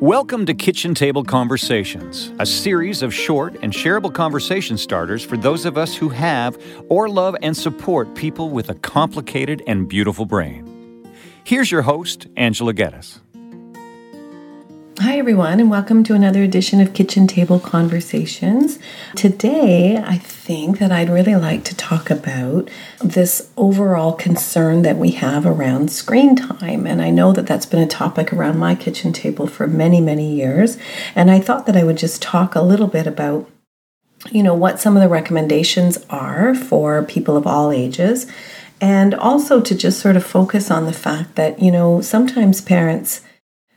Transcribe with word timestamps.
Welcome 0.00 0.44
to 0.44 0.52
Kitchen 0.52 0.94
Table 0.94 1.24
Conversations, 1.24 2.30
a 2.38 2.44
series 2.44 3.00
of 3.00 3.14
short 3.14 3.56
and 3.62 3.72
shareable 3.72 4.12
conversation 4.12 4.76
starters 4.76 5.24
for 5.24 5.38
those 5.38 5.64
of 5.64 5.78
us 5.78 5.96
who 5.96 6.10
have 6.10 6.62
or 6.90 7.08
love 7.08 7.34
and 7.40 7.56
support 7.56 8.14
people 8.14 8.50
with 8.50 8.68
a 8.68 8.74
complicated 8.74 9.62
and 9.66 9.88
beautiful 9.88 10.26
brain. 10.26 11.10
Here's 11.44 11.70
your 11.70 11.80
host, 11.80 12.26
Angela 12.36 12.74
Geddes. 12.74 13.20
Hi, 15.06 15.18
everyone, 15.18 15.60
and 15.60 15.70
welcome 15.70 16.02
to 16.02 16.14
another 16.14 16.42
edition 16.42 16.80
of 16.80 16.92
Kitchen 16.92 17.28
Table 17.28 17.60
Conversations. 17.60 18.80
Today, 19.14 19.98
I 19.98 20.18
think 20.18 20.80
that 20.80 20.90
I'd 20.90 21.08
really 21.08 21.36
like 21.36 21.62
to 21.66 21.76
talk 21.76 22.10
about 22.10 22.68
this 23.00 23.52
overall 23.56 24.14
concern 24.14 24.82
that 24.82 24.96
we 24.96 25.12
have 25.12 25.46
around 25.46 25.92
screen 25.92 26.34
time. 26.34 26.88
And 26.88 27.00
I 27.00 27.10
know 27.10 27.32
that 27.34 27.46
that's 27.46 27.66
been 27.66 27.84
a 27.84 27.86
topic 27.86 28.32
around 28.32 28.58
my 28.58 28.74
kitchen 28.74 29.12
table 29.12 29.46
for 29.46 29.68
many, 29.68 30.00
many 30.00 30.34
years. 30.34 30.76
And 31.14 31.30
I 31.30 31.38
thought 31.38 31.66
that 31.66 31.76
I 31.76 31.84
would 31.84 31.98
just 31.98 32.20
talk 32.20 32.56
a 32.56 32.60
little 32.60 32.88
bit 32.88 33.06
about 33.06 33.48
you 34.32 34.42
know 34.42 34.54
what 34.54 34.80
some 34.80 34.96
of 34.96 35.02
the 35.04 35.08
recommendations 35.08 36.04
are 36.10 36.52
for 36.52 37.04
people 37.04 37.36
of 37.36 37.46
all 37.46 37.70
ages 37.70 38.26
and 38.80 39.14
also 39.14 39.60
to 39.60 39.76
just 39.76 40.00
sort 40.00 40.16
of 40.16 40.26
focus 40.26 40.68
on 40.68 40.84
the 40.84 40.92
fact 40.92 41.36
that 41.36 41.62
you 41.62 41.70
know 41.70 42.00
sometimes 42.00 42.60
parents 42.60 43.20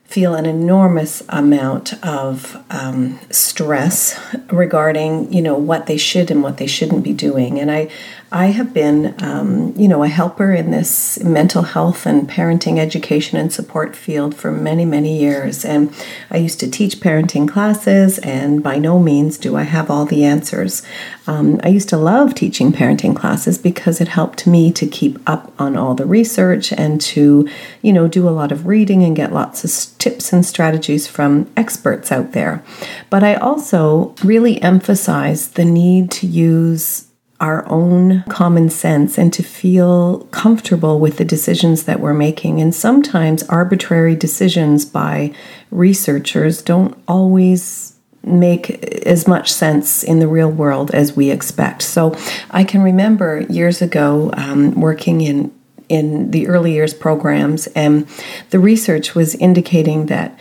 feel 0.10 0.34
an 0.34 0.48
enormous 0.48 1.22
amount 1.30 1.94
of 2.04 2.58
um, 2.72 3.20
stress 3.30 4.20
regarding 4.52 5.32
you 5.32 5.40
know 5.40 5.54
what 5.54 5.86
they 5.86 5.98
should 5.98 6.32
and 6.32 6.42
what 6.42 6.58
they 6.58 6.66
shouldn't 6.66 7.04
be 7.04 7.14
doing. 7.14 7.60
And 7.60 7.70
i 7.70 7.90
I 8.32 8.48
have 8.48 8.76
been, 8.76 9.16
um, 9.24 9.74
you 9.76 9.88
know, 9.88 10.04
a 10.04 10.08
helper 10.08 10.52
in 10.54 10.70
this 10.70 11.22
mental 11.24 11.64
health 11.64 12.06
and 12.06 12.30
parenting 12.30 12.78
education 12.78 13.40
and 13.40 13.52
support 13.52 13.96
field 13.96 14.36
for 14.36 14.52
many, 14.52 14.86
many 14.86 15.18
years. 15.20 15.66
And 15.66 15.92
I 16.30 16.38
used 16.38 16.60
to 16.60 16.70
teach 16.70 17.00
parenting 17.00 17.50
classes, 17.50 18.20
and 18.20 18.62
by 18.62 18.78
no 18.78 19.00
means 19.00 19.40
do 19.40 19.56
I 19.56 19.64
have 19.64 19.90
all 19.90 20.06
the 20.06 20.24
answers. 20.24 20.84
Um, 21.26 21.60
I 21.64 21.70
used 21.70 21.90
to 21.90 21.98
love 21.98 22.36
teaching 22.36 22.72
parenting 22.72 23.16
classes 23.16 23.58
because 23.58 24.00
it 24.00 24.10
helped 24.10 24.46
me 24.46 24.72
to 24.74 24.86
keep 24.86 25.18
up 25.28 25.52
on 25.60 25.76
all 25.76 25.96
the 25.96 26.06
research 26.06 26.72
and 26.72 27.02
to, 27.02 27.50
you 27.82 27.92
know, 27.92 28.08
do 28.08 28.30
a 28.30 28.32
lot 28.32 28.52
of 28.52 28.68
reading 28.68 29.04
and 29.04 29.16
get 29.16 29.34
lots 29.34 29.64
of 29.64 29.98
tips 29.98 30.32
and 30.32 30.46
strategies 30.46 31.08
from 31.08 31.50
experts 31.58 32.12
out 32.12 32.34
there. 32.34 32.64
But 33.10 33.24
I 33.24 33.36
also 33.36 34.14
really 34.24 34.62
emphasize 34.62 35.50
the 35.50 35.66
need 35.66 36.12
to 36.12 36.28
use 36.28 37.09
our 37.40 37.68
own 37.70 38.24
common 38.30 38.70
sense 38.70 39.18
and 39.18 39.32
to 39.34 39.44
feel 39.44 40.20
comfortable 40.32 41.00
with 41.00 41.18
the 41.18 41.26
decisions 41.26 41.84
that 41.84 42.00
we're 42.00 42.14
making. 42.14 42.60
And 42.60 42.76
sometimes 42.76 43.44
arbitrary 43.44 44.16
decisions 44.16 44.86
by 44.86 45.34
researchers 45.72 46.62
don't 46.62 46.98
always 47.08 47.96
make 48.24 48.84
as 49.06 49.28
much 49.28 49.52
sense 49.52 50.04
in 50.04 50.20
the 50.20 50.28
real 50.28 50.52
world 50.52 50.92
as 50.92 51.16
we 51.16 51.30
expect. 51.30 51.82
So 51.82 52.16
I 52.52 52.66
can 52.66 52.82
remember 52.82 53.42
years 53.50 53.82
ago 53.82 54.32
um, 54.34 54.80
working 54.80 55.22
in 55.22 55.54
in 55.88 56.30
the 56.30 56.48
early 56.48 56.74
years 56.74 56.94
programs, 56.94 57.66
and 57.68 58.08
the 58.52 58.60
research 58.60 59.16
was 59.16 59.34
indicating 59.36 60.06
that 60.06 60.38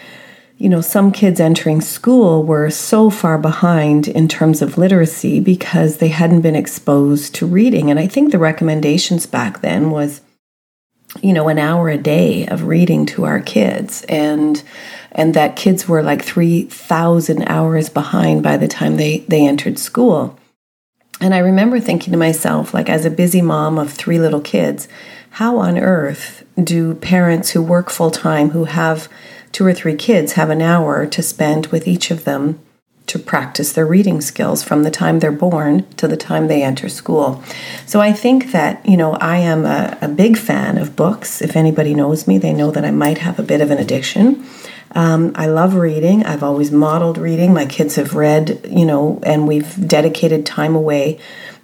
you 0.58 0.68
know, 0.68 0.80
some 0.80 1.12
kids 1.12 1.38
entering 1.38 1.80
school 1.80 2.42
were 2.42 2.68
so 2.68 3.10
far 3.10 3.38
behind 3.38 4.08
in 4.08 4.26
terms 4.26 4.60
of 4.60 4.76
literacy 4.76 5.38
because 5.38 5.98
they 5.98 6.08
hadn't 6.08 6.40
been 6.40 6.56
exposed 6.56 7.32
to 7.36 7.46
reading. 7.46 7.90
And 7.90 8.00
I 8.00 8.08
think 8.08 8.32
the 8.32 8.40
recommendations 8.40 9.24
back 9.24 9.60
then 9.60 9.92
was, 9.92 10.20
you 11.22 11.32
know, 11.32 11.48
an 11.48 11.58
hour 11.58 11.88
a 11.88 11.96
day 11.96 12.44
of 12.48 12.64
reading 12.64 13.06
to 13.06 13.24
our 13.24 13.40
kids. 13.40 14.04
And 14.08 14.60
and 15.12 15.32
that 15.34 15.56
kids 15.56 15.88
were 15.88 16.02
like 16.02 16.22
3,000 16.22 17.42
hours 17.44 17.88
behind 17.88 18.42
by 18.42 18.56
the 18.56 18.68
time 18.68 18.96
they, 18.96 19.20
they 19.20 19.46
entered 19.46 19.78
school. 19.78 20.38
And 21.20 21.34
I 21.34 21.38
remember 21.38 21.80
thinking 21.80 22.12
to 22.12 22.18
myself, 22.18 22.74
like, 22.74 22.88
as 22.88 23.04
a 23.04 23.10
busy 23.10 23.42
mom 23.42 23.78
of 23.78 23.92
three 23.92 24.18
little 24.18 24.40
kids, 24.40 24.86
how 25.30 25.58
on 25.58 25.78
earth 25.78 26.44
do 26.62 26.94
parents 26.94 27.50
who 27.50 27.62
work 27.62 27.90
full 27.90 28.10
time, 28.10 28.50
who 28.50 28.64
have 28.64 29.08
two 29.52 29.66
or 29.66 29.74
three 29.74 29.96
kids 29.96 30.32
have 30.32 30.50
an 30.50 30.62
hour 30.62 31.06
to 31.06 31.22
spend 31.22 31.68
with 31.68 31.86
each 31.88 32.10
of 32.10 32.24
them 32.24 32.60
to 33.08 33.18
practice 33.18 33.72
their 33.72 33.86
reading 33.86 34.20
skills 34.20 34.62
from 34.62 34.82
the 34.82 34.90
time 34.90 35.18
they're 35.18 35.32
born 35.32 35.86
to 35.96 36.06
the 36.06 36.16
time 36.16 36.46
they 36.46 36.62
enter 36.62 36.88
school. 36.88 37.42
So 37.86 38.00
I 38.00 38.12
think 38.12 38.52
that, 38.52 38.84
you 38.86 38.96
know, 38.96 39.14
I 39.14 39.38
am 39.38 39.64
a, 39.64 39.96
a 40.02 40.08
big 40.08 40.36
fan 40.36 40.76
of 40.76 40.94
books. 40.94 41.40
If 41.40 41.56
anybody 41.56 41.94
knows 41.94 42.28
me, 42.28 42.38
they 42.38 42.52
know 42.52 42.70
that 42.70 42.84
I 42.84 42.90
might 42.90 43.18
have 43.18 43.38
a 43.38 43.42
bit 43.42 43.62
of 43.62 43.70
an 43.70 43.78
addiction. 43.78 44.44
Um, 44.94 45.32
I 45.34 45.46
love 45.46 45.74
reading. 45.74 46.24
I've 46.24 46.42
always 46.42 46.70
modeled 46.70 47.18
reading. 47.18 47.52
My 47.54 47.66
kids 47.66 47.96
have 47.96 48.14
read, 48.14 48.60
you 48.68 48.84
know, 48.84 49.20
and 49.22 49.48
we've 49.48 49.88
dedicated 49.88 50.44
time 50.44 50.74
away 50.74 51.18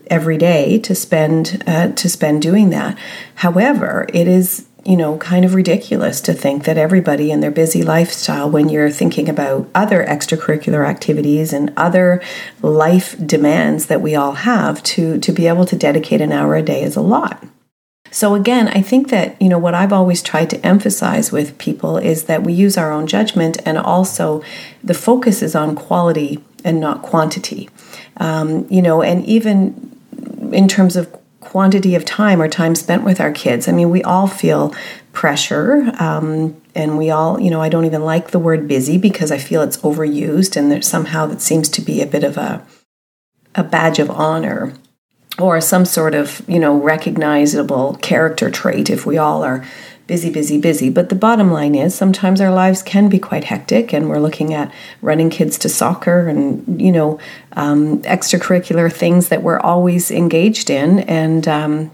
every 0.09 0.37
day 0.37 0.78
to 0.78 0.94
spend 0.94 1.62
uh, 1.67 1.89
to 1.93 2.09
spend 2.09 2.43
doing 2.43 2.71
that. 2.71 2.99
However, 3.37 4.06
it 4.12 4.28
is 4.28 4.67
you 4.84 4.97
know, 4.97 5.17
kind 5.19 5.45
of 5.45 5.55
ridiculous 5.55 6.21
to 6.21 6.34
think 6.34 6.65
that 6.65 6.77
everybody 6.77 7.31
in 7.31 7.41
their 7.41 7.50
busy 7.50 7.83
lifestyle, 7.83 8.50
when 8.50 8.69
you're 8.69 8.91
thinking 8.91 9.28
about 9.28 9.69
other 9.75 10.05
extracurricular 10.05 10.87
activities 10.87 11.53
and 11.53 11.72
other 11.77 12.22
life 12.61 13.17
demands 13.27 13.87
that 13.87 14.03
we 14.03 14.15
all 14.15 14.33
have, 14.33 14.83
to, 14.83 15.19
to 15.19 15.33
be 15.33 15.47
able 15.47 15.65
to 15.65 15.77
dedicate 15.77 16.21
an 16.21 16.33
hour 16.33 16.55
a 16.55 16.62
day 16.62 16.83
is 16.83 16.97
a 16.97 17.00
lot. 17.00 17.43
So 18.11 18.34
again, 18.34 18.69
I 18.69 18.83
think 18.83 19.09
that, 19.09 19.41
you 19.41 19.49
know, 19.49 19.59
what 19.59 19.75
I've 19.75 19.93
always 19.93 20.23
tried 20.23 20.50
to 20.50 20.65
emphasize 20.65 21.33
with 21.33 21.59
people 21.59 21.97
is 21.97 22.25
that 22.25 22.44
we 22.44 22.53
use 22.53 22.78
our 22.78 22.93
own 22.93 23.06
judgment 23.06 23.59
and 23.67 23.77
also 23.78 24.43
the 24.84 24.94
focus 24.94 25.43
is 25.43 25.56
on 25.56 25.75
quality 25.75 26.44
and 26.62 26.78
not 26.78 27.03
quantity. 27.03 27.69
Um, 28.19 28.67
you 28.71 28.83
know, 28.83 29.03
and 29.03 29.25
even 29.25 29.99
in 30.53 30.69
terms 30.69 30.94
of 30.94 31.15
quantity 31.44 31.94
of 31.94 32.05
time 32.05 32.41
or 32.41 32.49
time 32.49 32.75
spent 32.75 33.05
with 33.05 33.21
our 33.21 33.32
kids. 33.32 33.69
I 33.69 33.72
mean, 33.72 33.91
we 33.91 34.03
all 34.03 34.27
feel 34.27 34.75
pressure. 35.12 35.93
Um, 35.99 36.60
and 36.75 36.99
we 36.99 37.10
all, 37.10 37.41
you 37.41 37.50
know, 37.50 37.62
I 37.62 37.69
don't 37.69 37.84
even 37.84 38.03
like 38.05 38.31
the 38.31 38.38
word 38.38 38.66
busy 38.66 38.99
because 38.99 39.31
I 39.31 39.38
feel 39.38 39.62
it's 39.62 39.77
overused 39.78 40.56
and 40.56 40.71
there's 40.71 40.88
somehow 40.88 41.27
that 41.27 41.41
seems 41.41 41.69
to 41.71 41.81
be 41.81 42.03
a 42.03 42.06
bit 42.06 42.25
of 42.25 42.37
a 42.37 42.66
a 43.56 43.62
badge 43.62 44.00
of 44.00 44.10
honor 44.10 44.75
or 45.38 45.60
some 45.60 45.84
sort 45.84 46.15
of, 46.15 46.43
you 46.49 46.59
know, 46.59 46.77
recognizable 46.77 47.94
character 48.03 48.50
trait 48.50 48.91
if 48.91 49.06
we 49.06 49.16
all 49.16 49.44
are 49.44 49.65
busy, 50.06 50.31
busy, 50.31 50.59
busy. 50.59 50.91
But 50.91 51.09
the 51.09 51.15
bottom 51.15 51.50
line 51.50 51.75
is 51.75 51.94
sometimes 51.94 52.41
our 52.41 52.53
lives 52.53 52.82
can 52.82 53.09
be 53.09 53.19
quite 53.19 53.44
hectic, 53.44 53.92
and 53.92 54.09
we're 54.09 54.20
looking 54.20 54.53
at 54.53 54.72
running 55.00 55.31
kids 55.31 55.59
to 55.59 55.69
soccer 55.69 56.28
and, 56.28 56.81
you 56.81 56.92
know, 56.92 57.19
um, 57.53 58.03
extracurricular 58.03 58.93
things 58.93 59.28
that 59.28 59.43
we're 59.43 59.60
always 59.60 60.10
engaged 60.10 60.70
in. 60.70 61.00
And, 61.00 61.48
um, 61.48 61.91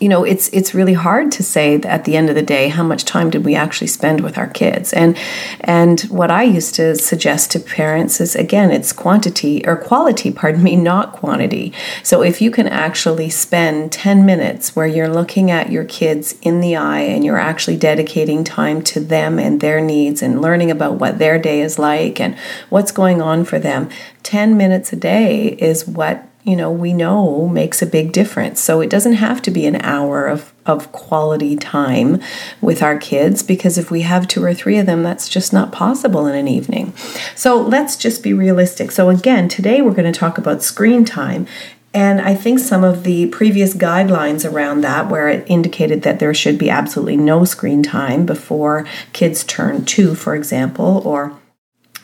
you 0.00 0.08
know 0.08 0.24
it's 0.24 0.48
it's 0.48 0.74
really 0.74 0.92
hard 0.94 1.30
to 1.32 1.42
say 1.42 1.76
at 1.76 2.04
the 2.04 2.16
end 2.16 2.28
of 2.28 2.34
the 2.34 2.42
day 2.42 2.68
how 2.68 2.82
much 2.82 3.04
time 3.04 3.30
did 3.30 3.44
we 3.44 3.54
actually 3.54 3.86
spend 3.86 4.20
with 4.20 4.36
our 4.36 4.48
kids? 4.48 4.92
And 4.92 5.16
and 5.60 6.00
what 6.02 6.30
i 6.30 6.42
used 6.42 6.74
to 6.74 6.94
suggest 6.96 7.50
to 7.52 7.60
parents 7.60 8.20
is 8.20 8.34
again 8.34 8.70
it's 8.70 8.92
quantity 8.92 9.66
or 9.66 9.76
quality 9.76 10.30
pardon 10.30 10.62
me 10.62 10.76
not 10.76 11.12
quantity. 11.12 11.72
So 12.02 12.22
if 12.22 12.40
you 12.40 12.50
can 12.50 12.66
actually 12.66 13.30
spend 13.30 13.92
10 13.92 14.26
minutes 14.26 14.74
where 14.76 14.86
you're 14.86 15.08
looking 15.08 15.50
at 15.50 15.70
your 15.70 15.84
kids 15.84 16.34
in 16.42 16.60
the 16.60 16.76
eye 16.76 17.00
and 17.00 17.24
you're 17.24 17.38
actually 17.38 17.76
dedicating 17.76 18.44
time 18.44 18.82
to 18.82 19.00
them 19.00 19.38
and 19.38 19.60
their 19.60 19.80
needs 19.80 20.22
and 20.22 20.40
learning 20.40 20.70
about 20.70 20.94
what 20.94 21.18
their 21.18 21.38
day 21.38 21.60
is 21.60 21.78
like 21.78 22.20
and 22.20 22.36
what's 22.68 22.92
going 22.92 23.22
on 23.22 23.44
for 23.44 23.58
them 23.58 23.88
10 24.22 24.56
minutes 24.56 24.92
a 24.92 24.96
day 24.96 25.48
is 25.58 25.86
what 25.86 26.26
you 26.44 26.54
know, 26.54 26.70
we 26.70 26.92
know 26.92 27.48
makes 27.48 27.80
a 27.80 27.86
big 27.86 28.12
difference. 28.12 28.60
So 28.60 28.82
it 28.82 28.90
doesn't 28.90 29.14
have 29.14 29.40
to 29.42 29.50
be 29.50 29.66
an 29.66 29.76
hour 29.76 30.26
of, 30.26 30.52
of 30.66 30.92
quality 30.92 31.56
time 31.56 32.20
with 32.60 32.82
our 32.82 32.98
kids 32.98 33.42
because 33.42 33.78
if 33.78 33.90
we 33.90 34.02
have 34.02 34.28
two 34.28 34.44
or 34.44 34.52
three 34.52 34.76
of 34.76 34.84
them, 34.84 35.02
that's 35.02 35.28
just 35.28 35.54
not 35.54 35.72
possible 35.72 36.26
in 36.26 36.34
an 36.34 36.46
evening. 36.46 36.92
So 37.34 37.60
let's 37.60 37.96
just 37.96 38.22
be 38.22 38.34
realistic. 38.34 38.90
So, 38.90 39.08
again, 39.08 39.48
today 39.48 39.80
we're 39.80 39.94
going 39.94 40.12
to 40.12 40.18
talk 40.18 40.36
about 40.36 40.62
screen 40.62 41.06
time. 41.06 41.46
And 41.94 42.20
I 42.20 42.34
think 42.34 42.58
some 42.58 42.82
of 42.82 43.04
the 43.04 43.28
previous 43.28 43.72
guidelines 43.72 44.50
around 44.50 44.80
that, 44.82 45.08
where 45.08 45.28
it 45.28 45.46
indicated 45.48 46.02
that 46.02 46.18
there 46.18 46.34
should 46.34 46.58
be 46.58 46.68
absolutely 46.68 47.16
no 47.16 47.44
screen 47.44 47.82
time 47.84 48.26
before 48.26 48.84
kids 49.12 49.44
turn 49.44 49.84
two, 49.84 50.16
for 50.16 50.34
example, 50.34 51.00
or 51.06 51.38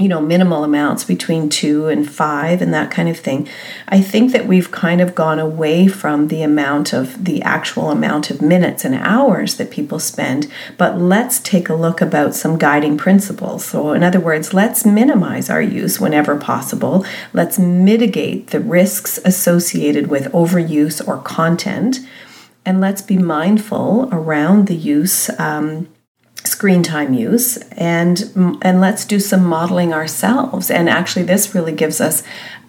you 0.01 0.09
know, 0.09 0.21
minimal 0.21 0.65
amounts 0.65 1.05
between 1.05 1.51
two 1.51 1.89
and 1.89 2.11
five 2.11 2.63
and 2.63 2.73
that 2.73 2.91
kind 2.91 3.09
of 3.09 3.19
thing. 3.19 3.47
I 3.89 4.01
think 4.01 4.33
that 4.33 4.47
we've 4.47 4.71
kind 4.71 5.01
of 5.01 5.15
gone 5.15 5.39
away 5.39 5.89
from 5.89 6.29
the 6.29 6.43
amount 6.43 6.95
of 6.95 7.27
the 7.27 7.43
actual 7.43 7.91
amount 7.91 8.31
of 8.31 8.41
minutes 8.41 8.85
and 8.85 8.95
hours 8.95 9.57
that 9.57 9.71
people 9.71 9.99
spend, 9.99 10.51
but 10.79 10.99
let's 10.99 11.39
take 11.39 11.69
a 11.69 11.75
look 11.75 12.01
about 12.01 12.35
some 12.35 12.59
guiding 12.59 12.97
principles. 12.97 13.65
So, 13.67 13.93
in 13.93 14.03
other 14.03 14.21
words, 14.21 14.55
let's 14.55 14.87
minimize 14.87 15.51
our 15.51 15.63
use 15.63 16.01
whenever 16.01 16.37
possible. 16.37 17.05
Let's 17.35 17.59
mitigate 17.59 18.49
the 18.49 18.61
risks 18.61 19.19
associated 19.25 20.07
with 20.07 20.33
overuse 20.33 21.07
or 21.07 21.19
content, 21.19 22.01
and 22.65 22.81
let's 22.81 23.03
be 23.03 23.19
mindful 23.19 24.09
around 24.13 24.67
the 24.67 24.77
use. 24.77 25.29
Um, 25.39 25.89
screen 26.45 26.83
time 26.83 27.13
use 27.13 27.57
and 27.73 28.59
and 28.63 28.81
let's 28.81 29.05
do 29.05 29.21
some 29.21 29.45
modeling 29.45 29.93
ourselves. 29.93 30.71
And 30.71 30.89
actually 30.89 31.25
this 31.25 31.55
really 31.55 31.73
gives 31.73 32.01
us 32.01 32.23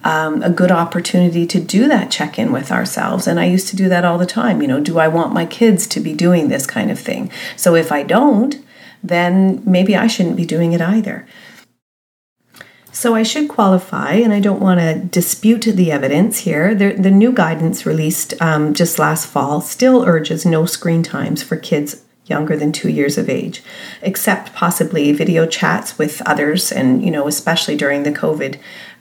um, 0.03 0.41
a 0.41 0.49
good 0.49 0.71
opportunity 0.71 1.45
to 1.47 1.59
do 1.59 1.87
that 1.87 2.11
check 2.11 2.37
in 2.39 2.51
with 2.51 2.71
ourselves. 2.71 3.27
And 3.27 3.39
i 3.39 3.45
used 3.45 3.67
to 3.69 3.75
do 3.75 3.87
that 3.89 4.05
all 4.05 4.17
the 4.17 4.25
time 4.25 4.61
you 4.61 4.67
know 4.67 4.79
do 4.79 4.99
i 4.99 5.07
want 5.07 5.33
my 5.33 5.45
kids 5.45 5.87
to 5.87 5.99
be 5.99 6.13
doing 6.13 6.47
this 6.47 6.65
kind 6.65 6.91
of 6.91 6.99
thing? 6.99 7.31
So 7.55 7.75
if 7.75 7.91
i 7.91 8.03
don't 8.03 8.55
then 9.03 9.61
maybe 9.65 9.95
i 9.95 10.07
shouldn't 10.07 10.37
be 10.37 10.45
doing 10.45 10.73
it 10.73 10.81
either. 10.81 11.25
So 12.93 13.15
I 13.15 13.23
should 13.23 13.47
qualify, 13.47 14.15
and 14.15 14.33
I 14.33 14.41
don't 14.41 14.59
want 14.59 14.81
to 14.81 14.99
dispute 14.99 15.61
the 15.61 15.91
evidence 15.91 16.39
here. 16.39 16.75
The, 16.75 16.91
the 16.91 17.09
new 17.09 17.31
guidance 17.31 17.85
released 17.85 18.33
um, 18.41 18.73
just 18.73 18.99
last 18.99 19.27
fall 19.27 19.61
still 19.61 20.03
urges 20.03 20.45
no 20.45 20.65
screen 20.65 21.01
times 21.01 21.41
for 21.41 21.55
kids 21.55 22.03
younger 22.33 22.55
than 22.57 22.71
two 22.71 22.89
years 22.89 23.17
of 23.17 23.29
age, 23.29 23.61
except 24.01 24.53
possibly 24.53 25.11
video 25.11 25.45
chats 25.45 25.97
with 25.99 26.21
others, 26.25 26.71
and 26.71 27.03
you 27.05 27.11
know, 27.11 27.27
especially 27.27 27.75
during 27.75 28.03
the 28.03 28.17
COVID 28.23 28.53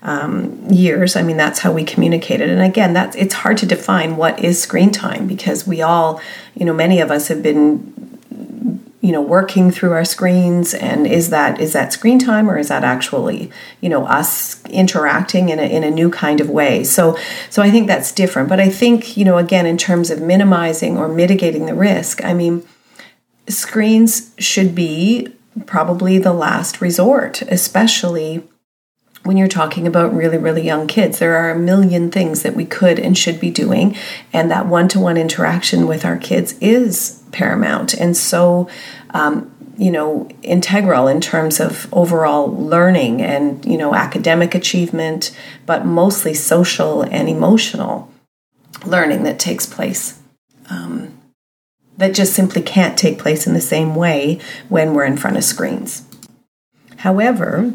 um, 0.02 0.66
years. 0.70 1.16
I 1.16 1.22
mean, 1.22 1.36
that's 1.36 1.60
how 1.60 1.72
we 1.72 1.84
communicated. 1.84 2.48
And 2.50 2.62
again, 2.72 2.92
that's 2.92 3.16
it's 3.16 3.34
hard 3.42 3.56
to 3.58 3.66
define 3.66 4.16
what 4.16 4.42
is 4.42 4.62
screen 4.62 4.90
time 4.90 5.26
because 5.26 5.66
we 5.66 5.82
all, 5.82 6.20
you 6.54 6.64
know, 6.66 6.74
many 6.74 7.00
of 7.00 7.10
us 7.10 7.28
have 7.28 7.42
been 7.42 8.10
you 9.00 9.12
know 9.12 9.22
working 9.22 9.70
through 9.70 9.92
our 9.92 10.04
screens 10.04 10.74
and 10.74 11.06
is 11.06 11.30
that 11.30 11.60
is 11.60 11.72
that 11.72 11.92
screen 11.92 12.18
time 12.18 12.50
or 12.50 12.58
is 12.58 12.68
that 12.68 12.84
actually 12.84 13.50
you 13.80 13.88
know 13.88 14.04
us 14.06 14.62
interacting 14.66 15.48
in 15.48 15.58
a, 15.58 15.62
in 15.62 15.82
a 15.82 15.90
new 15.90 16.10
kind 16.10 16.40
of 16.40 16.50
way 16.50 16.84
so 16.84 17.16
so 17.48 17.62
i 17.62 17.70
think 17.70 17.86
that's 17.86 18.12
different 18.12 18.48
but 18.48 18.60
i 18.60 18.68
think 18.68 19.16
you 19.16 19.24
know 19.24 19.38
again 19.38 19.66
in 19.66 19.78
terms 19.78 20.10
of 20.10 20.20
minimizing 20.20 20.98
or 20.98 21.08
mitigating 21.08 21.66
the 21.66 21.74
risk 21.74 22.22
i 22.24 22.34
mean 22.34 22.62
screens 23.48 24.32
should 24.38 24.74
be 24.74 25.34
probably 25.66 26.18
the 26.18 26.32
last 26.32 26.80
resort, 26.80 27.42
especially 27.42 28.42
when 29.22 29.36
you're 29.36 29.48
talking 29.48 29.86
about 29.86 30.14
really, 30.14 30.38
really 30.38 30.62
young 30.62 30.86
kids. 30.86 31.18
There 31.18 31.36
are 31.36 31.50
a 31.50 31.58
million 31.58 32.10
things 32.10 32.42
that 32.42 32.56
we 32.56 32.64
could 32.64 32.98
and 32.98 33.16
should 33.16 33.40
be 33.40 33.50
doing, 33.50 33.96
and 34.32 34.50
that 34.50 34.66
one 34.66 34.88
to 34.88 35.00
one 35.00 35.16
interaction 35.16 35.86
with 35.86 36.04
our 36.04 36.16
kids 36.16 36.54
is 36.60 37.22
paramount. 37.32 37.94
And 37.94 38.16
so, 38.16 38.68
um, 39.10 39.50
you 39.76 39.90
know, 39.90 40.28
integral 40.42 41.08
in 41.08 41.20
terms 41.20 41.58
of 41.58 41.88
overall 41.92 42.54
learning 42.54 43.22
and, 43.22 43.64
you 43.64 43.78
know, 43.78 43.94
academic 43.94 44.54
achievement, 44.54 45.34
but 45.64 45.86
mostly 45.86 46.34
social 46.34 47.02
and 47.02 47.28
emotional 47.28 48.12
learning 48.84 49.22
that 49.22 49.38
takes 49.38 49.66
place. 49.66 50.18
Um, 50.68 50.99
that 52.00 52.14
just 52.14 52.32
simply 52.32 52.62
can't 52.62 52.98
take 52.98 53.18
place 53.18 53.46
in 53.46 53.52
the 53.52 53.60
same 53.60 53.94
way 53.94 54.40
when 54.68 54.94
we're 54.94 55.04
in 55.04 55.18
front 55.18 55.36
of 55.36 55.44
screens. 55.44 56.04
However, 56.96 57.74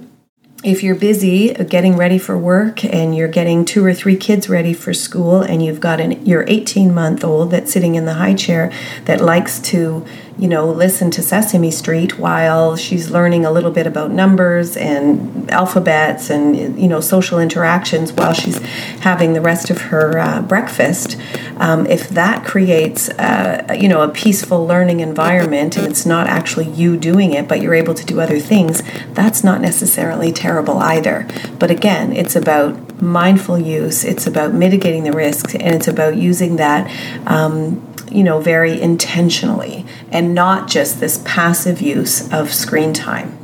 if 0.63 0.81
you're 0.81 0.95
busy 0.95 1.53
getting 1.53 1.95
ready 1.95 2.17
for 2.17 2.35
work 2.35 2.83
and 2.83 3.15
you're 3.15 3.27
getting 3.27 3.65
two 3.65 3.85
or 3.85 3.93
three 3.93 4.17
kids 4.17 4.49
ready 4.49 4.73
for 4.73 4.95
school 4.95 5.41
and 5.41 5.63
you've 5.63 5.79
got 5.79 6.01
an 6.01 6.25
your 6.25 6.43
18 6.47 6.91
month 6.91 7.23
old 7.23 7.51
that's 7.51 7.71
sitting 7.71 7.93
in 7.93 8.05
the 8.05 8.15
high 8.15 8.33
chair 8.33 8.71
that 9.05 9.21
likes 9.21 9.59
to 9.59 10.03
you 10.37 10.49
know, 10.49 10.69
listen 10.69 11.09
to 11.11 11.21
Sesame 11.21 11.71
Street 11.71 12.19
while 12.19 12.75
she's 12.75 13.09
learning 13.09 13.45
a 13.45 13.51
little 13.51 13.71
bit 13.71 13.87
about 13.87 14.11
numbers 14.11 14.75
and 14.75 15.49
alphabets 15.49 16.29
and, 16.29 16.77
you 16.79 16.89
know, 16.89 16.99
social 16.99 17.39
interactions 17.39 18.11
while 18.11 18.33
she's 18.33 18.57
having 18.99 19.31
the 19.31 19.39
rest 19.39 19.69
of 19.69 19.79
her 19.83 20.19
uh, 20.19 20.41
breakfast. 20.41 21.17
Um, 21.57 21.87
if 21.87 22.09
that 22.09 22.45
creates, 22.45 23.07
uh, 23.11 23.77
you 23.79 23.87
know, 23.87 24.01
a 24.01 24.09
peaceful 24.09 24.65
learning 24.65 24.99
environment 24.99 25.77
and 25.77 25.87
it's 25.87 26.05
not 26.05 26.27
actually 26.27 26.69
you 26.69 26.97
doing 26.97 27.33
it, 27.33 27.47
but 27.47 27.61
you're 27.61 27.75
able 27.75 27.93
to 27.93 28.05
do 28.05 28.19
other 28.19 28.39
things, 28.39 28.83
that's 29.13 29.41
not 29.41 29.61
necessarily 29.61 30.33
terrible 30.33 30.79
either. 30.79 31.27
But 31.59 31.71
again, 31.71 32.11
it's 32.11 32.35
about 32.35 33.01
mindful 33.01 33.57
use, 33.57 34.03
it's 34.03 34.27
about 34.27 34.53
mitigating 34.53 35.03
the 35.05 35.13
risks, 35.13 35.55
and 35.55 35.73
it's 35.75 35.87
about 35.87 36.17
using 36.17 36.57
that. 36.57 36.91
Um, 37.25 37.94
you 38.11 38.23
know, 38.23 38.39
very 38.39 38.79
intentionally 38.79 39.85
and 40.11 40.33
not 40.33 40.67
just 40.67 40.99
this 40.99 41.21
passive 41.25 41.81
use 41.81 42.31
of 42.31 42.53
screen 42.53 42.93
time. 42.93 43.37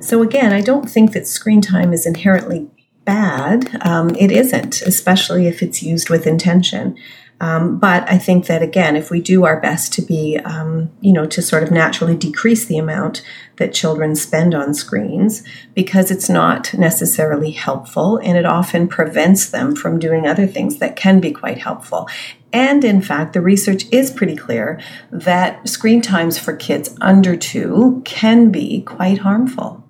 So, 0.00 0.22
again, 0.22 0.52
I 0.52 0.60
don't 0.60 0.88
think 0.88 1.12
that 1.12 1.26
screen 1.26 1.60
time 1.60 1.92
is 1.92 2.06
inherently 2.06 2.68
bad. 3.04 3.78
Um, 3.86 4.14
it 4.16 4.30
isn't, 4.30 4.82
especially 4.82 5.46
if 5.46 5.62
it's 5.62 5.82
used 5.82 6.10
with 6.10 6.26
intention. 6.26 6.96
Um, 7.40 7.78
but 7.78 8.08
I 8.10 8.18
think 8.18 8.46
that 8.46 8.62
again, 8.62 8.96
if 8.96 9.10
we 9.10 9.20
do 9.20 9.44
our 9.44 9.60
best 9.60 9.92
to 9.94 10.02
be, 10.02 10.38
um, 10.38 10.90
you 11.00 11.12
know, 11.12 11.24
to 11.26 11.40
sort 11.40 11.62
of 11.62 11.70
naturally 11.70 12.16
decrease 12.16 12.64
the 12.64 12.78
amount 12.78 13.22
that 13.56 13.72
children 13.72 14.16
spend 14.16 14.54
on 14.54 14.74
screens 14.74 15.44
because 15.74 16.10
it's 16.10 16.28
not 16.28 16.74
necessarily 16.74 17.52
helpful 17.52 18.16
and 18.18 18.36
it 18.36 18.44
often 18.44 18.88
prevents 18.88 19.48
them 19.48 19.76
from 19.76 19.98
doing 19.98 20.26
other 20.26 20.46
things 20.46 20.78
that 20.78 20.96
can 20.96 21.20
be 21.20 21.30
quite 21.30 21.58
helpful. 21.58 22.08
And 22.52 22.84
in 22.84 23.02
fact, 23.02 23.32
the 23.32 23.40
research 23.40 23.84
is 23.92 24.10
pretty 24.10 24.36
clear 24.36 24.80
that 25.10 25.68
screen 25.68 26.00
times 26.00 26.38
for 26.38 26.54
kids 26.54 26.96
under 27.00 27.36
two 27.36 28.02
can 28.04 28.50
be 28.50 28.82
quite 28.82 29.18
harmful 29.18 29.87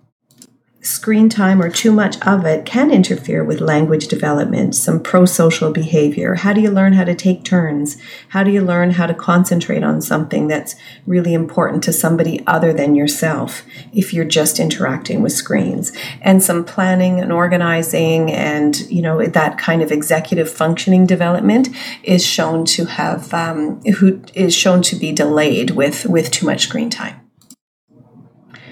screen 0.89 1.29
time 1.29 1.61
or 1.61 1.71
too 1.71 1.93
much 1.93 2.21
of 2.27 2.45
it 2.47 2.65
can 2.65 2.91
interfere 2.91 3.45
with 3.45 3.61
language 3.61 4.09
development, 4.09 4.75
some 4.75 5.01
pro 5.01 5.27
social 5.27 5.71
behavior. 5.71 6.35
How 6.35 6.53
do 6.53 6.61
you 6.61 6.71
learn 6.71 6.95
how 6.95 7.05
to 7.05 7.15
take 7.15 7.45
turns? 7.45 7.99
How 8.31 8.43
do 8.43 8.51
you 8.51 8.63
learn 8.63 8.93
how 8.93 9.07
to 9.07 9.15
concentrate 9.15 9.83
on 9.83 10.01
something 10.01 10.49
that's 10.49 10.75
really 11.07 11.35
important 11.35 11.85
to 11.85 11.93
somebody 11.93 12.43
other 12.47 12.73
than 12.73 12.95
yourself 12.95 13.65
if 13.93 14.15
you're 14.15 14.25
just 14.25 14.59
interacting 14.59 15.23
with 15.23 15.33
screens? 15.33 15.93
And 16.23 16.43
some 16.43 16.65
planning 16.65 17.21
and 17.21 17.33
organizing 17.33 18.33
and, 18.33 18.79
you 18.91 19.03
know, 19.03 19.25
that 19.25 19.59
kind 19.59 19.83
of 19.83 19.93
executive 19.93 20.51
functioning 20.51 21.07
development 21.07 21.69
is 22.03 22.25
shown 22.25 22.65
to 22.65 22.87
have, 22.87 23.33
um, 23.35 23.81
who 23.99 24.23
is 24.35 24.55
shown 24.55 24.83
to 24.83 24.97
be 24.97 25.13
delayed 25.13 25.73
with, 25.73 26.07
with 26.07 26.31
too 26.31 26.47
much 26.47 26.63
screen 26.63 26.89
time. 26.89 27.28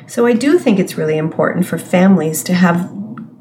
So 0.07 0.27
I 0.27 0.33
do 0.33 0.59
think 0.59 0.79
it's 0.79 0.97
really 0.97 1.19
important 1.19 1.67
for 1.67 1.79
families 1.79 2.43
to 2.45 2.55
have 2.55 2.93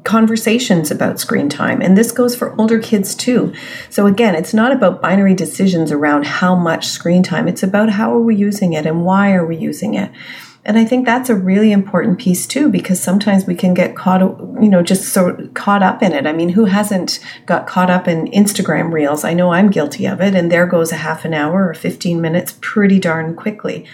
conversations 0.06 0.90
about 0.90 1.18
screen 1.18 1.48
time. 1.48 1.82
And 1.82 1.98
this 1.98 2.12
goes 2.12 2.36
for 2.36 2.54
older 2.60 2.78
kids 2.78 3.14
too. 3.14 3.52
So 3.90 4.06
again, 4.06 4.36
it's 4.36 4.54
not 4.54 4.72
about 4.72 5.02
binary 5.02 5.34
decisions 5.34 5.90
around 5.90 6.26
how 6.26 6.54
much 6.54 6.86
screen 6.86 7.24
time. 7.24 7.48
It's 7.48 7.64
about 7.64 7.90
how 7.90 8.14
are 8.14 8.22
we 8.22 8.36
using 8.36 8.72
it 8.72 8.86
and 8.86 9.04
why 9.04 9.32
are 9.32 9.44
we 9.44 9.56
using 9.56 9.94
it. 9.94 10.12
And 10.64 10.78
I 10.78 10.84
think 10.84 11.06
that's 11.06 11.30
a 11.30 11.36
really 11.36 11.70
important 11.70 12.18
piece 12.18 12.46
too, 12.46 12.68
because 12.68 13.00
sometimes 13.00 13.46
we 13.46 13.54
can 13.54 13.74
get 13.74 13.94
caught, 13.94 14.20
you 14.20 14.68
know, 14.68 14.82
just 14.82 15.12
so 15.12 15.48
caught 15.54 15.82
up 15.82 16.02
in 16.02 16.12
it. 16.12 16.26
I 16.26 16.32
mean, 16.32 16.50
who 16.50 16.64
hasn't 16.64 17.20
got 17.46 17.66
caught 17.66 17.90
up 17.90 18.08
in 18.08 18.26
Instagram 18.28 18.92
reels? 18.92 19.24
I 19.24 19.34
know 19.34 19.52
I'm 19.52 19.70
guilty 19.70 20.06
of 20.06 20.20
it. 20.20 20.34
And 20.34 20.50
there 20.50 20.66
goes 20.66 20.92
a 20.92 20.96
half 20.96 21.24
an 21.24 21.34
hour 21.34 21.68
or 21.68 21.74
15 21.74 22.20
minutes 22.20 22.56
pretty 22.60 22.98
darn 22.98 23.34
quickly. 23.36 23.86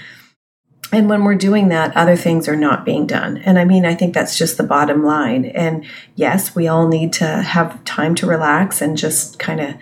And 0.92 1.08
when 1.08 1.24
we're 1.24 1.34
doing 1.34 1.68
that, 1.68 1.96
other 1.96 2.16
things 2.16 2.46
are 2.48 2.56
not 2.56 2.84
being 2.84 3.06
done. 3.06 3.38
And 3.38 3.58
I 3.58 3.64
mean, 3.64 3.86
I 3.86 3.94
think 3.94 4.12
that's 4.12 4.36
just 4.36 4.58
the 4.58 4.62
bottom 4.62 5.02
line. 5.02 5.46
And 5.46 5.86
yes, 6.14 6.54
we 6.54 6.68
all 6.68 6.86
need 6.86 7.14
to 7.14 7.24
have 7.26 7.82
time 7.84 8.14
to 8.16 8.26
relax 8.26 8.82
and 8.82 8.96
just 8.96 9.38
kind 9.38 9.60
of 9.60 9.74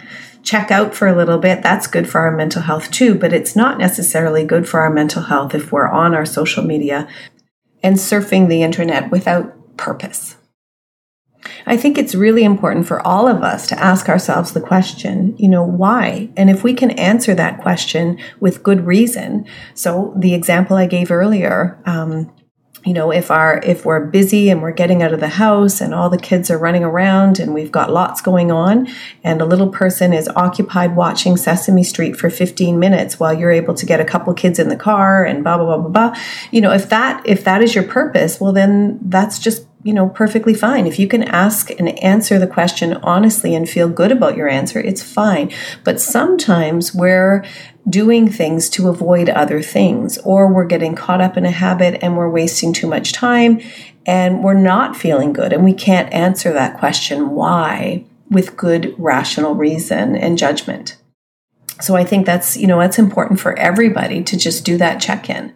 check 0.43 0.71
out 0.71 0.95
for 0.95 1.09
a 1.09 1.17
little 1.17 1.39
bit. 1.39 1.63
That's 1.63 1.89
good 1.89 2.09
for 2.09 2.21
our 2.21 2.31
mental 2.31 2.63
health 2.63 2.91
too, 2.93 3.17
but 3.17 3.33
it's 3.33 3.57
not 3.57 3.77
necessarily 3.77 4.45
good 4.45 4.69
for 4.69 4.81
our 4.81 4.91
mental 4.91 5.25
health 5.25 5.55
if 5.55 5.73
we're 5.73 5.89
on 5.89 6.15
our 6.15 6.25
social 6.25 6.65
media 6.65 7.09
and 7.83 7.97
surfing 7.97 8.49
the 8.49 8.63
internet 8.63 9.11
without 9.11 9.77
purpose. 9.77 10.37
I 11.67 11.77
think 11.77 11.99
it's 11.99 12.15
really 12.15 12.45
important 12.45 12.87
for 12.87 13.05
all 13.07 13.27
of 13.27 13.43
us 13.43 13.67
to 13.69 13.79
ask 13.79 14.09
ourselves 14.09 14.53
the 14.53 14.61
question, 14.61 15.37
you 15.39 15.49
know, 15.49 15.65
why? 15.65 16.31
And 16.37 16.51
if 16.51 16.63
we 16.63 16.75
can 16.75 16.91
answer 16.93 17.35
that 17.35 17.61
question 17.61 18.19
with 18.41 18.63
good 18.63 18.87
reason. 18.87 19.47
So 19.75 20.15
the 20.17 20.35
example 20.35 20.77
I 20.77 20.87
gave 20.87 21.11
earlier, 21.11 21.81
um, 21.87 22.33
you 22.85 22.95
know 22.95 23.11
if 23.11 23.31
our 23.31 23.61
if 23.63 23.85
we're 23.85 24.07
busy 24.07 24.49
and 24.49 24.63
we're 24.63 24.73
getting 24.73 25.03
out 25.03 25.13
of 25.13 25.21
the 25.21 25.29
house 25.29 25.81
and 25.81 25.93
all 25.93 26.09
the 26.09 26.19
kids 26.19 26.51
are 26.51 26.59
running 26.59 26.83
around 26.83 27.39
and 27.39 27.53
we've 27.53 27.73
got 27.73 27.93
lots 27.93 28.23
going 28.23 28.51
on 28.51 28.89
and 29.23 29.43
a 29.43 29.45
little 29.45 29.69
person 29.69 30.13
is 30.13 30.29
occupied 30.35 30.97
watching 30.97 31.37
sesame 31.37 31.83
street 31.83 32.17
for 32.17 32.31
15 32.31 32.79
minutes 32.79 33.21
while 33.21 33.35
you're 33.35 33.51
able 33.51 33.75
to 33.75 33.85
get 33.85 34.01
a 34.01 34.05
couple 34.05 34.33
kids 34.33 34.59
in 34.59 34.69
the 34.69 34.77
car 34.77 35.25
and 35.25 35.45
blah 35.45 35.59
blah 35.59 35.67
blah 35.67 35.89
blah 35.89 36.11
blah 36.11 36.21
you 36.51 36.61
know 36.61 36.73
if 36.73 36.89
that 36.89 37.23
if 37.27 37.45
that 37.45 37.63
is 37.63 37.75
your 37.75 37.85
purpose 37.85 38.41
well 38.41 38.53
then 38.53 38.99
that's 39.03 39.39
just 39.39 39.67
you 39.83 39.95
know, 39.95 40.09
perfectly 40.09 40.53
fine. 40.53 40.87
If 40.87 40.99
you 40.99 41.09
can 41.09 41.23
ask 41.23 41.71
and 41.71 41.99
answer 42.01 42.39
the 42.39 42.47
question 42.47 42.95
honestly 43.03 43.55
and 43.55 43.69
feel 43.69 43.89
good 43.89 44.13
about 44.13 44.37
your 44.37 44.49
answer, 44.49 44.79
it's 44.79 45.03
fine. 45.03 45.51
But 45.85 46.01
sometimes 46.01 46.95
we're 46.95 47.45
doing 47.89 48.31
things 48.31 48.69
to 48.71 48.89
avoid 48.89 49.31
other 49.31 49.63
things, 49.63 50.19
or 50.19 50.53
we're 50.53 50.67
getting 50.67 50.95
caught 50.95 51.21
up 51.21 51.37
in 51.37 51.47
a 51.47 51.51
habit 51.51 51.99
and 52.03 52.17
we're 52.17 52.31
wasting 52.31 52.73
too 52.73 52.87
much 52.87 53.13
time 53.13 53.61
and 54.07 54.45
we're 54.45 54.55
not 54.55 54.97
feeling 54.97 55.33
good 55.33 55.53
and 55.53 55.65
we 55.65 55.73
can't 55.73 56.13
answer 56.13 56.53
that 56.53 56.79
question 56.79 57.31
why 57.31 58.05
with 58.31 58.57
good 58.57 58.95
rational 58.99 59.55
reason 59.55 60.15
and 60.15 60.39
judgment. 60.39 60.97
So 61.81 61.97
I 61.97 62.05
think 62.05 62.27
that's, 62.27 62.57
you 62.57 62.67
know, 62.67 62.79
that's 62.79 62.99
important 62.99 63.41
for 63.41 63.59
everybody 63.59 64.23
to 64.25 64.37
just 64.37 64.65
do 64.65 64.77
that 64.77 65.01
check 65.01 65.31
in. 65.31 65.55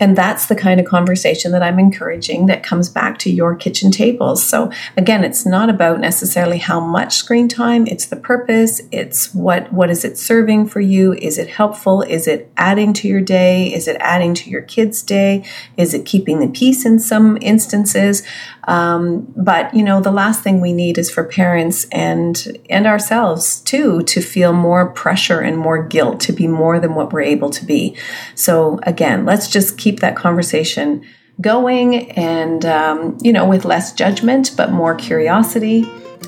And 0.00 0.16
that's 0.16 0.46
the 0.46 0.56
kind 0.56 0.80
of 0.80 0.86
conversation 0.86 1.52
that 1.52 1.62
I'm 1.62 1.78
encouraging 1.78 2.46
that 2.46 2.62
comes 2.62 2.88
back 2.88 3.18
to 3.20 3.30
your 3.30 3.54
kitchen 3.54 3.90
tables. 3.90 4.44
So 4.44 4.70
again, 4.96 5.24
it's 5.24 5.46
not 5.46 5.70
about 5.70 6.00
necessarily 6.00 6.58
how 6.58 6.80
much 6.80 7.16
screen 7.16 7.48
time, 7.48 7.86
it's 7.86 8.06
the 8.06 8.16
purpose, 8.16 8.82
it's 8.92 9.34
what 9.34 9.72
what 9.72 9.90
is 9.90 10.04
it 10.04 10.18
serving 10.18 10.66
for 10.66 10.80
you? 10.80 11.14
Is 11.14 11.38
it 11.38 11.48
helpful? 11.48 12.02
Is 12.02 12.26
it 12.26 12.50
adding 12.56 12.92
to 12.94 13.08
your 13.08 13.20
day? 13.20 13.72
Is 13.72 13.88
it 13.88 13.96
adding 14.00 14.34
to 14.34 14.50
your 14.50 14.62
kids' 14.62 15.02
day? 15.02 15.44
Is 15.76 15.94
it 15.94 16.04
keeping 16.04 16.40
the 16.40 16.48
peace 16.48 16.84
in 16.84 16.98
some 16.98 17.38
instances? 17.40 18.22
Um, 18.64 19.32
but 19.36 19.72
you 19.72 19.82
know, 19.82 20.00
the 20.00 20.10
last 20.10 20.42
thing 20.42 20.60
we 20.60 20.72
need 20.72 20.98
is 20.98 21.10
for 21.10 21.24
parents 21.24 21.86
and 21.92 22.58
and 22.68 22.86
ourselves 22.86 23.60
too 23.60 24.02
to 24.02 24.20
feel 24.20 24.52
more 24.52 24.90
pressure 24.90 25.40
and 25.40 25.56
more 25.56 25.82
guilt 25.82 26.20
to 26.20 26.32
be 26.32 26.48
more 26.48 26.80
than 26.80 26.94
what 26.94 27.12
we're 27.12 27.20
able 27.20 27.50
to 27.50 27.64
be. 27.64 27.96
So 28.34 28.80
again, 28.82 29.24
let's 29.24 29.48
just 29.48 29.78
keep 29.78 29.85
that 30.00 30.16
conversation 30.16 31.04
going 31.40 32.10
and 32.12 32.64
um, 32.64 33.18
you 33.20 33.32
know 33.32 33.46
with 33.46 33.64
less 33.64 33.92
judgment 33.92 34.52
but 34.56 34.72
more 34.72 34.94
curiosity 34.94 35.84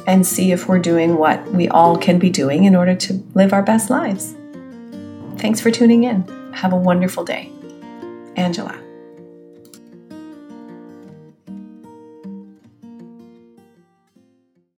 and 0.06 0.26
see 0.26 0.52
if 0.52 0.68
we're 0.68 0.78
doing 0.78 1.16
what 1.16 1.44
we 1.52 1.68
all 1.68 1.96
can 1.96 2.18
be 2.18 2.30
doing 2.30 2.64
in 2.64 2.74
order 2.74 2.94
to 2.94 3.14
live 3.34 3.52
our 3.52 3.62
best 3.62 3.90
lives. 3.90 4.34
Thanks 5.36 5.60
for 5.60 5.70
tuning 5.70 6.04
in. 6.04 6.26
Have 6.52 6.72
a 6.72 6.76
wonderful 6.76 7.24
day. 7.24 7.52
Angela. 8.36 8.87